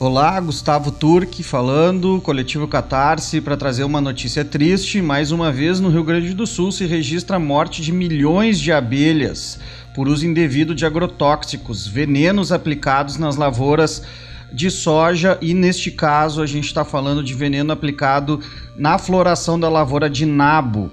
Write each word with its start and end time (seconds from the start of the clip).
Olá, 0.00 0.38
Gustavo 0.38 0.92
Turque 0.92 1.42
falando, 1.42 2.20
coletivo 2.20 2.68
Catarse, 2.68 3.40
para 3.40 3.56
trazer 3.56 3.82
uma 3.82 4.00
notícia 4.00 4.44
triste. 4.44 5.02
Mais 5.02 5.32
uma 5.32 5.50
vez, 5.50 5.80
no 5.80 5.88
Rio 5.88 6.04
Grande 6.04 6.34
do 6.34 6.46
Sul 6.46 6.70
se 6.70 6.86
registra 6.86 7.34
a 7.34 7.40
morte 7.40 7.82
de 7.82 7.90
milhões 7.90 8.60
de 8.60 8.70
abelhas 8.70 9.58
por 9.96 10.06
uso 10.06 10.24
indevido 10.24 10.72
de 10.72 10.86
agrotóxicos, 10.86 11.84
venenos 11.84 12.52
aplicados 12.52 13.16
nas 13.16 13.34
lavouras 13.34 14.04
de 14.52 14.70
soja 14.70 15.36
e 15.42 15.52
neste 15.52 15.90
caso 15.90 16.40
a 16.40 16.46
gente 16.46 16.66
está 16.66 16.84
falando 16.84 17.20
de 17.20 17.34
veneno 17.34 17.72
aplicado 17.72 18.40
na 18.76 18.98
floração 18.98 19.58
da 19.58 19.68
lavoura 19.68 20.08
de 20.08 20.24
nabo. 20.24 20.92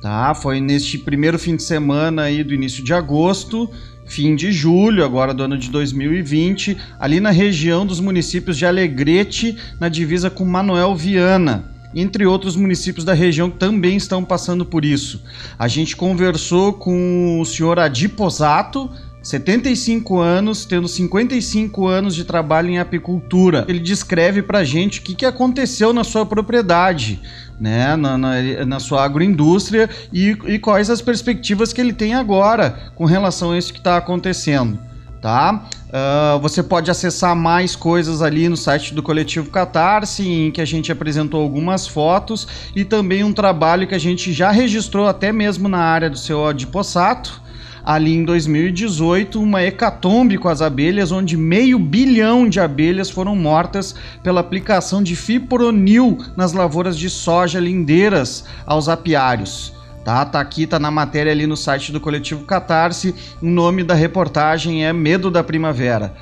Tá? 0.00 0.34
Foi 0.34 0.62
neste 0.62 0.96
primeiro 0.96 1.38
fim 1.38 1.56
de 1.56 1.62
semana 1.62 2.22
aí 2.22 2.42
do 2.42 2.54
início 2.54 2.82
de 2.82 2.94
agosto 2.94 3.70
fim 4.06 4.34
de 4.34 4.52
julho, 4.52 5.04
agora 5.04 5.34
do 5.34 5.42
ano 5.42 5.58
de 5.58 5.70
2020, 5.70 6.76
ali 6.98 7.20
na 7.20 7.30
região 7.30 7.84
dos 7.84 8.00
municípios 8.00 8.56
de 8.56 8.64
Alegrete, 8.64 9.56
na 9.78 9.88
divisa 9.88 10.30
com 10.30 10.44
Manuel 10.44 10.94
Viana. 10.94 11.76
Entre 11.94 12.26
outros 12.26 12.56
municípios 12.56 13.04
da 13.04 13.14
região 13.14 13.48
também 13.48 13.96
estão 13.96 14.24
passando 14.24 14.64
por 14.64 14.84
isso. 14.84 15.22
A 15.58 15.66
gente 15.66 15.96
conversou 15.96 16.72
com 16.74 17.40
o 17.40 17.44
senhor 17.44 17.78
Adiposato, 17.78 18.90
75 19.26 20.20
anos, 20.20 20.64
tendo 20.64 20.86
55 20.86 21.88
anos 21.88 22.14
de 22.14 22.22
trabalho 22.22 22.68
em 22.68 22.78
apicultura. 22.78 23.64
Ele 23.66 23.80
descreve 23.80 24.40
pra 24.40 24.62
gente 24.62 25.00
o 25.00 25.02
que, 25.02 25.16
que 25.16 25.26
aconteceu 25.26 25.92
na 25.92 26.04
sua 26.04 26.24
propriedade, 26.24 27.20
né, 27.58 27.96
na, 27.96 28.16
na, 28.16 28.64
na 28.64 28.78
sua 28.78 29.04
agroindústria 29.04 29.90
e, 30.12 30.38
e, 30.46 30.60
quais 30.60 30.90
as 30.90 31.00
perspectivas 31.00 31.72
que 31.72 31.80
ele 31.80 31.92
tem 31.92 32.14
agora 32.14 32.92
com 32.94 33.04
relação 33.04 33.50
a 33.50 33.58
isso 33.58 33.72
que 33.72 33.80
está 33.80 33.96
acontecendo. 33.96 34.78
Tá? 35.20 35.64
Uh, 35.88 36.38
você 36.38 36.62
pode 36.62 36.88
acessar 36.88 37.34
mais 37.34 37.74
coisas 37.74 38.22
ali 38.22 38.48
no 38.48 38.56
site 38.56 38.94
do 38.94 39.02
Coletivo 39.02 39.50
Catarse, 39.50 40.22
em 40.22 40.52
que 40.52 40.60
a 40.60 40.64
gente 40.64 40.92
apresentou 40.92 41.42
algumas 41.42 41.84
fotos 41.84 42.46
e 42.76 42.84
também 42.84 43.24
um 43.24 43.32
trabalho 43.32 43.88
que 43.88 43.94
a 43.94 43.98
gente 43.98 44.32
já 44.32 44.52
registrou 44.52 45.08
até 45.08 45.32
mesmo 45.32 45.68
na 45.68 45.80
área 45.80 46.08
do 46.08 46.16
seu 46.16 46.46
Adipossato 46.46 47.44
ali 47.86 48.16
em 48.16 48.24
2018 48.24 49.40
uma 49.40 49.62
hecatombe 49.62 50.36
com 50.36 50.48
as 50.48 50.60
abelhas, 50.60 51.12
onde 51.12 51.36
meio 51.36 51.78
bilhão 51.78 52.48
de 52.48 52.58
abelhas 52.58 53.08
foram 53.08 53.36
mortas 53.36 53.94
pela 54.24 54.40
aplicação 54.40 55.00
de 55.00 55.14
fipronil 55.14 56.18
nas 56.36 56.52
lavouras 56.52 56.98
de 56.98 57.08
soja 57.08 57.60
lindeiras 57.60 58.44
aos 58.66 58.88
apiários. 58.88 59.72
Tá, 60.04 60.24
tá 60.24 60.40
aqui, 60.40 60.66
tá 60.66 60.80
na 60.80 60.90
matéria 60.90 61.30
ali 61.30 61.46
no 61.46 61.56
site 61.56 61.92
do 61.92 62.00
coletivo 62.00 62.44
Catarse. 62.44 63.14
O 63.40 63.46
nome 63.46 63.84
da 63.84 63.94
reportagem 63.94 64.84
é 64.84 64.92
Medo 64.92 65.30
da 65.30 65.44
Primavera. 65.44 66.12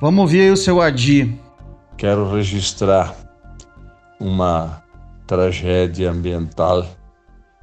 Vamos 0.00 0.22
ouvir 0.22 0.40
aí 0.40 0.50
o 0.50 0.56
seu 0.56 0.82
Adi. 0.82 1.38
Quero 1.96 2.32
registrar 2.34 3.14
uma 4.18 4.82
tragédia 5.26 6.10
ambiental 6.10 6.86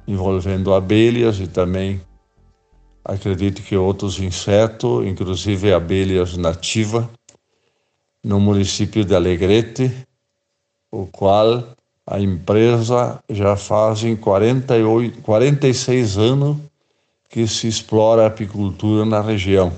envolvendo 0.06 0.74
abelhas 0.74 1.38
e 1.40 1.46
também 1.46 2.00
acredito 3.04 3.62
que 3.62 3.76
outros 3.76 4.18
insetos, 4.18 5.06
inclusive 5.06 5.72
abelhas 5.72 6.36
nativas, 6.36 7.04
no 8.22 8.40
município 8.40 9.04
de 9.04 9.14
Alegrete, 9.14 9.92
o 10.90 11.06
qual 11.06 11.64
a 12.06 12.20
empresa 12.20 13.22
já 13.28 13.56
fazem 13.56 14.16
48, 14.16 15.20
46 15.20 16.18
anos 16.18 16.56
que 17.28 17.46
se 17.46 17.66
explora 17.66 18.22
a 18.22 18.26
apicultura 18.28 19.04
na 19.04 19.20
região. 19.20 19.72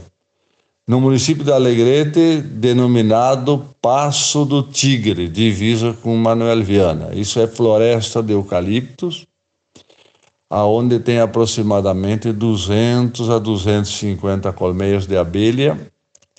No 0.86 1.00
município 1.00 1.42
de 1.42 1.50
Alegrete, 1.50 2.40
denominado 2.40 3.66
Passo 3.82 4.44
do 4.44 4.62
Tigre, 4.62 5.28
divisa 5.28 5.92
com 5.94 6.16
Manuel 6.16 6.62
Viana. 6.62 7.12
Isso 7.12 7.40
é 7.40 7.46
floresta 7.48 8.22
de 8.22 8.32
eucaliptos, 8.32 9.26
aonde 10.48 10.98
tem 10.98 11.20
aproximadamente 11.20 12.32
200 12.32 13.30
a 13.30 13.38
250 13.38 14.52
colmeias 14.52 15.06
de 15.06 15.16
abelha, 15.16 15.90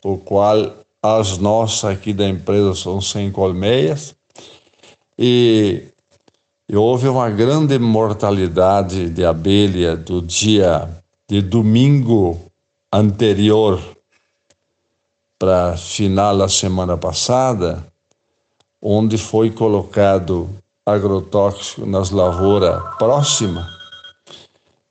o 0.03 0.17
qual 0.17 0.73
as 1.01 1.37
nossas 1.37 1.91
aqui 1.91 2.13
da 2.13 2.27
empresa 2.27 2.73
são 2.75 3.01
100 3.01 3.31
colmeias, 3.31 4.15
e, 5.17 5.83
e 6.69 6.75
houve 6.75 7.07
uma 7.07 7.29
grande 7.29 7.77
mortalidade 7.77 9.09
de 9.09 9.25
abelha 9.25 9.95
do 9.95 10.21
dia 10.21 10.89
de 11.27 11.41
domingo 11.41 12.39
anterior 12.91 13.81
para 15.37 15.75
final 15.77 16.37
da 16.37 16.47
semana 16.47 16.97
passada, 16.97 17.85
onde 18.81 19.17
foi 19.17 19.51
colocado 19.51 20.49
agrotóxico 20.85 21.85
nas 21.85 22.11
lavouras 22.11 22.81
próximas, 22.97 23.76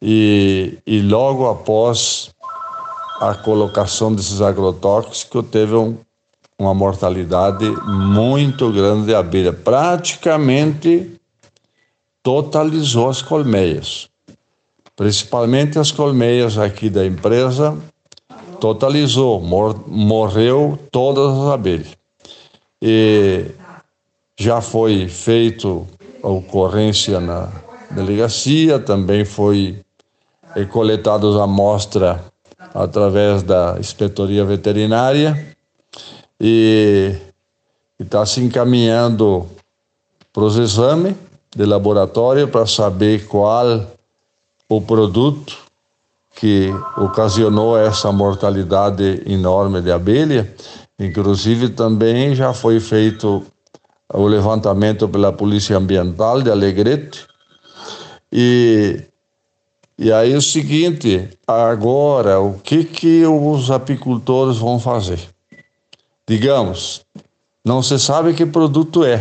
e, 0.00 0.78
e 0.86 1.00
logo 1.00 1.48
após 1.48 2.30
a 3.20 3.34
colocação 3.34 4.14
desses 4.14 4.40
agrotóxicos, 4.40 5.44
teve 5.50 5.74
um, 5.74 5.96
uma 6.58 6.74
mortalidade 6.74 7.64
muito 7.86 8.70
grande 8.72 9.06
de 9.06 9.14
abelha. 9.14 9.52
Praticamente 9.52 11.12
totalizou 12.22 13.08
as 13.08 13.22
colmeias. 13.22 14.08
Principalmente 14.94 15.78
as 15.78 15.92
colmeias 15.92 16.58
aqui 16.58 16.88
da 16.88 17.06
empresa, 17.06 17.76
totalizou, 18.60 19.40
mor 19.40 19.84
morreu 19.86 20.78
todas 20.90 21.38
as 21.38 21.52
abelhas. 21.52 21.96
E 22.80 23.46
já 24.38 24.60
foi 24.60 25.08
feito 25.08 25.86
a 26.22 26.28
ocorrência 26.28 27.20
na 27.20 27.50
delegacia, 27.90 28.78
também 28.78 29.24
foi 29.24 29.78
e 30.56 30.64
coletados 30.64 31.38
amostra 31.38 32.24
através 32.74 33.42
da 33.42 33.76
inspetoria 33.78 34.44
veterinária 34.44 35.54
e 36.40 37.14
está 38.00 38.24
se 38.24 38.40
encaminhando 38.40 39.46
para 40.32 40.44
os 40.44 40.56
exames 40.56 41.14
de 41.54 41.64
laboratório 41.64 42.48
para 42.48 42.66
saber 42.66 43.26
qual 43.26 43.86
o 44.68 44.80
produto 44.80 45.56
que 46.34 46.70
ocasionou 46.96 47.78
essa 47.78 48.10
mortalidade 48.12 49.22
enorme 49.26 49.80
de 49.80 49.90
abelha. 49.90 50.54
Inclusive 50.98 51.70
também 51.70 52.34
já 52.34 52.52
foi 52.52 52.80
feito 52.80 53.42
o 54.12 54.26
levantamento 54.26 55.08
pela 55.08 55.32
Polícia 55.32 55.76
Ambiental 55.76 56.42
de 56.42 56.50
Alegrete 56.50 57.26
e 58.30 59.00
e 59.98 60.12
aí 60.12 60.34
o 60.34 60.42
seguinte, 60.42 61.28
agora 61.46 62.38
o 62.38 62.58
que 62.58 62.84
que 62.84 63.24
os 63.24 63.70
apicultores 63.70 64.58
vão 64.58 64.78
fazer? 64.78 65.20
Digamos, 66.28 67.02
não 67.64 67.82
se 67.82 67.98
sabe 67.98 68.34
que 68.34 68.44
produto 68.44 69.04
é. 69.04 69.18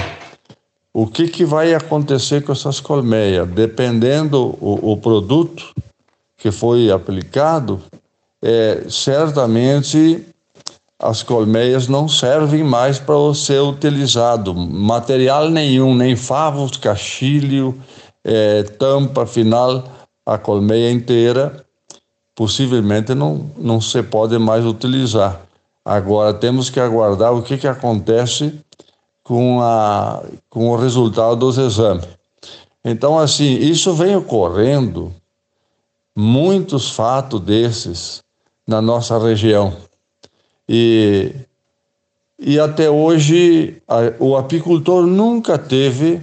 O 0.94 1.08
que 1.08 1.28
que 1.28 1.46
vai 1.46 1.74
acontecer 1.74 2.44
com 2.44 2.52
essas 2.52 2.80
colmeias? 2.80 3.48
Dependendo 3.50 4.58
o, 4.60 4.92
o 4.92 4.98
produto 4.98 5.74
que 6.38 6.52
foi 6.52 6.92
aplicado, 6.92 7.82
é, 8.42 8.84
certamente 8.90 10.26
as 11.00 11.24
colmeias 11.24 11.88
não 11.88 12.08
servem 12.08 12.64
mais 12.64 13.00
para 13.00 13.34
ser 13.34 13.62
utilizado. 13.62 14.54
Material 14.54 15.50
nenhum, 15.50 15.96
nem 15.96 16.16
favos, 16.16 16.78
cachilho, 16.78 17.78
é, 18.24 18.64
tampa 18.64 19.26
final 19.26 19.95
a 20.26 20.38
colmeia 20.38 20.92
inteira 20.92 21.66
possivelmente 22.36 23.14
não, 23.14 23.50
não 23.58 23.80
se 23.80 24.02
pode 24.04 24.38
mais 24.38 24.66
utilizar. 24.66 25.42
Agora 25.84 26.34
temos 26.34 26.70
que 26.70 26.80
aguardar 26.80 27.34
o 27.34 27.44
que, 27.44 27.58
que 27.58 27.68
acontece 27.68 28.60
com, 29.24 29.62
a, 29.62 30.24
com 30.50 30.70
o 30.70 30.76
resultado 30.76 31.36
dos 31.36 31.58
exames. 31.58 32.08
Então, 32.84 33.18
assim, 33.18 33.56
isso 33.56 33.94
vem 33.94 34.16
ocorrendo, 34.16 35.14
muitos 36.16 36.92
fatos 36.92 37.40
desses 37.40 38.24
na 38.68 38.82
nossa 38.82 39.18
região. 39.18 39.76
E, 40.68 41.34
e 42.40 42.60
até 42.60 42.90
hoje 42.90 43.82
a, 43.88 44.14
o 44.20 44.36
apicultor 44.36 45.06
nunca 45.06 45.58
teve 45.58 46.22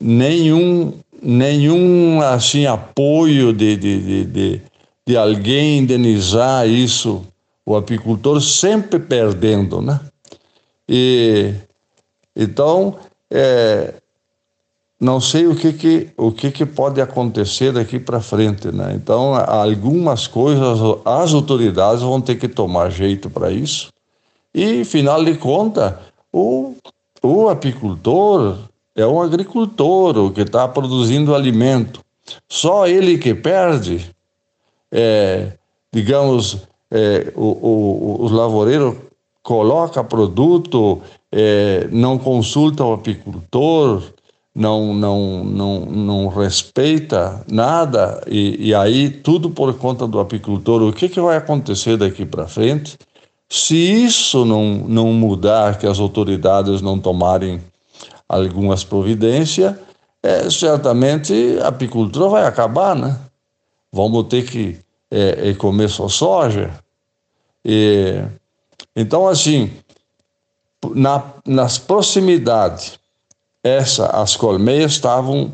nenhum 0.00 0.92
nenhum 1.26 2.22
assim 2.22 2.66
apoio 2.66 3.52
de, 3.52 3.76
de, 3.76 4.00
de, 4.00 4.24
de, 4.24 4.62
de 5.04 5.16
alguém 5.16 5.78
indenizar 5.78 6.68
isso, 6.68 7.26
o 7.64 7.74
apicultor 7.74 8.40
sempre 8.40 9.00
perdendo, 9.00 9.82
né? 9.82 10.00
E 10.88 11.52
então 12.36 12.96
é, 13.28 13.94
não 15.00 15.20
sei 15.20 15.48
o 15.48 15.56
que 15.56 15.72
que 15.72 16.08
o 16.16 16.30
que 16.30 16.52
que 16.52 16.64
pode 16.64 17.00
acontecer 17.00 17.72
daqui 17.72 17.98
para 17.98 18.20
frente, 18.20 18.70
né? 18.70 18.94
Então 18.94 19.34
algumas 19.34 20.28
coisas 20.28 20.78
as 21.04 21.34
autoridades 21.34 22.02
vão 22.02 22.20
ter 22.20 22.36
que 22.36 22.46
tomar 22.46 22.90
jeito 22.90 23.28
para 23.28 23.50
isso 23.50 23.88
e, 24.54 24.84
final 24.84 25.24
de 25.24 25.34
contas, 25.34 25.92
O, 26.32 26.74
o 27.22 27.48
apicultor 27.48 28.58
é 28.96 29.06
um 29.06 29.20
agricultor, 29.20 30.32
que 30.32 30.40
está 30.40 30.66
produzindo 30.66 31.34
alimento. 31.34 32.00
Só 32.48 32.86
ele 32.86 33.18
que 33.18 33.34
perde, 33.34 34.10
é, 34.90 35.52
digamos, 35.92 36.66
é, 36.90 37.32
o, 37.36 37.44
o, 37.44 38.24
o 38.24 38.28
lavoureiro 38.28 39.06
coloca 39.42 40.02
produto, 40.02 41.00
é, 41.30 41.86
não 41.92 42.18
consulta 42.18 42.82
o 42.82 42.94
apicultor, 42.94 44.02
não, 44.54 44.94
não, 44.94 45.44
não, 45.44 45.80
não 45.80 46.28
respeita 46.28 47.44
nada, 47.50 48.22
e, 48.26 48.68
e 48.68 48.74
aí 48.74 49.10
tudo 49.10 49.50
por 49.50 49.74
conta 49.74 50.06
do 50.06 50.18
apicultor. 50.18 50.82
O 50.82 50.92
que, 50.92 51.10
que 51.10 51.20
vai 51.20 51.36
acontecer 51.36 51.98
daqui 51.98 52.24
para 52.24 52.48
frente? 52.48 52.96
Se 53.48 53.76
isso 53.76 54.44
não, 54.44 54.64
não 54.88 55.12
mudar, 55.12 55.78
que 55.78 55.86
as 55.86 56.00
autoridades 56.00 56.80
não 56.80 56.98
tomarem 56.98 57.60
algumas 58.28 58.84
providências, 58.84 59.76
é, 60.22 60.50
certamente 60.50 61.58
a 61.62 61.68
apicultura 61.68 62.28
vai 62.28 62.46
acabar, 62.46 62.94
né? 62.94 63.18
Vamos 63.92 64.24
ter 64.24 64.44
que 64.44 64.78
é, 65.10 65.50
é 65.50 65.54
comer 65.54 65.88
só 65.88 66.08
soja. 66.08 66.70
E, 67.64 68.22
então, 68.94 69.28
assim, 69.28 69.72
na, 70.94 71.22
nas 71.46 71.78
proximidades, 71.78 72.98
essa, 73.62 74.06
as 74.06 74.36
colmeias 74.36 74.92
estavam 74.92 75.52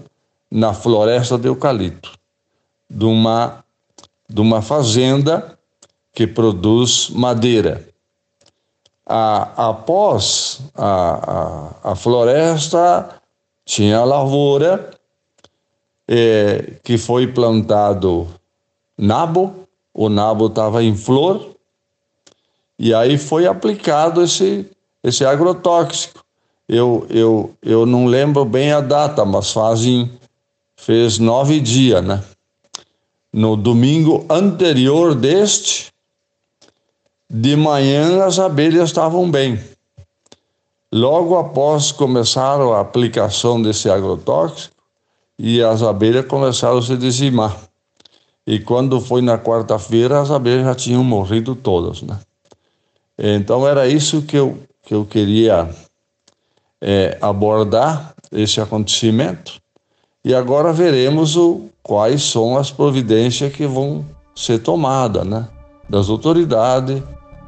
na 0.50 0.74
floresta 0.74 1.38
de 1.38 1.48
eucalipto, 1.48 2.12
de 2.88 3.04
uma, 3.04 3.64
de 4.28 4.40
uma 4.40 4.60
fazenda 4.60 5.58
que 6.12 6.26
produz 6.26 7.08
madeira. 7.10 7.88
A, 9.06 9.68
após 9.68 10.60
a, 10.74 11.80
a, 11.84 11.92
a 11.92 11.94
floresta, 11.96 13.20
tinha 13.64 13.98
a 13.98 14.04
lavoura, 14.04 14.90
é, 16.08 16.74
que 16.82 16.98
foi 16.98 17.26
plantado 17.26 18.28
nabo, 18.96 19.66
o 19.94 20.08
nabo 20.08 20.46
estava 20.46 20.82
em 20.82 20.96
flor, 20.96 21.52
e 22.78 22.92
aí 22.92 23.18
foi 23.18 23.46
aplicado 23.46 24.22
esse, 24.22 24.68
esse 25.02 25.24
agrotóxico. 25.24 26.24
Eu, 26.68 27.06
eu, 27.10 27.54
eu 27.62 27.84
não 27.86 28.06
lembro 28.06 28.44
bem 28.44 28.72
a 28.72 28.80
data, 28.80 29.24
mas 29.24 29.52
fazem, 29.52 30.10
fez 30.76 31.18
nove 31.18 31.60
dias, 31.60 32.02
né? 32.02 32.22
No 33.32 33.56
domingo 33.56 34.24
anterior 34.28 35.14
deste, 35.14 35.91
de 37.34 37.56
manhã 37.56 38.24
as 38.26 38.38
abelhas 38.38 38.90
estavam 38.90 39.30
bem. 39.30 39.58
Logo 40.92 41.38
após 41.38 41.90
começar 41.90 42.60
a 42.60 42.80
aplicação 42.80 43.62
desse 43.62 43.88
agrotóxico, 43.88 44.74
e 45.38 45.62
as 45.62 45.82
abelhas 45.82 46.26
começaram 46.26 46.76
a 46.76 46.82
se 46.82 46.94
dizimar. 46.94 47.56
E 48.46 48.60
quando 48.60 49.00
foi 49.00 49.22
na 49.22 49.38
quarta-feira, 49.38 50.20
as 50.20 50.30
abelhas 50.30 50.66
já 50.66 50.74
tinham 50.74 51.02
morrido 51.02 51.56
todas, 51.56 52.02
né? 52.02 52.20
Então 53.18 53.66
era 53.66 53.88
isso 53.88 54.22
que 54.22 54.36
eu, 54.36 54.58
que 54.82 54.92
eu 54.92 55.06
queria 55.06 55.70
é, 56.82 57.16
abordar, 57.20 58.14
esse 58.30 58.60
acontecimento. 58.60 59.60
E 60.24 60.34
agora 60.34 60.72
veremos 60.72 61.34
o, 61.36 61.68
quais 61.82 62.22
são 62.22 62.58
as 62.58 62.70
providências 62.70 63.52
que 63.52 63.66
vão 63.66 64.04
ser 64.34 64.58
tomadas, 64.58 65.26
né? 65.26 65.48
Das 65.88 66.08
autoridades, 66.08 67.02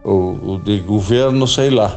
ou 0.05 0.59
de 0.59 0.81
governo, 0.81 1.47
sei 1.49 1.71
lá. 1.71 1.97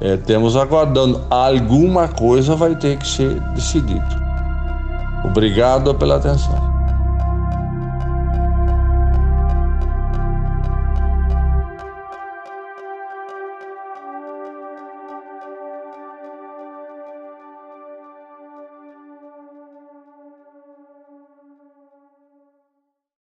É, 0.00 0.16
temos 0.16 0.56
aguardando. 0.56 1.22
Alguma 1.30 2.08
coisa 2.08 2.56
vai 2.56 2.74
ter 2.74 2.98
que 2.98 3.06
ser 3.06 3.38
decidido. 3.54 4.24
Obrigado 5.24 5.94
pela 5.94 6.16
atenção. 6.16 6.73